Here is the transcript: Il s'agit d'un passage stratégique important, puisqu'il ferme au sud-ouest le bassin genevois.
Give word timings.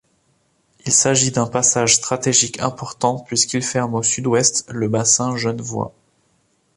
Il 0.87 0.91
s'agit 0.91 1.29
d'un 1.29 1.45
passage 1.45 1.97
stratégique 1.97 2.59
important, 2.59 3.19
puisqu'il 3.19 3.61
ferme 3.61 3.93
au 3.93 4.01
sud-ouest 4.01 4.65
le 4.71 4.87
bassin 4.89 5.37
genevois. 5.37 5.93